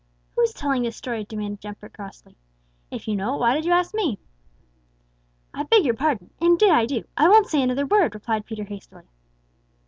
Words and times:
"Who's 0.35 0.51
telling 0.51 0.81
this 0.81 0.95
story?" 0.97 1.25
demanded 1.25 1.61
Jumper 1.61 1.87
crossly. 1.87 2.35
"If 2.89 3.07
you 3.07 3.15
know 3.15 3.35
it 3.35 3.39
why 3.39 3.53
did 3.53 3.65
you 3.65 3.71
ask 3.71 3.93
me?" 3.93 4.17
"I 5.53 5.61
beg 5.61 5.85
your 5.85 5.93
pardon. 5.93 6.31
Indeed 6.41 6.71
I 6.71 6.87
do. 6.87 7.03
I 7.15 7.29
won't 7.29 7.45
say 7.45 7.61
another 7.61 7.85
word," 7.85 8.15
replied 8.15 8.47
Peter 8.47 8.63
hastily. 8.63 9.05